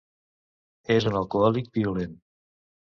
[0.97, 2.21] És un alcohòlic violent.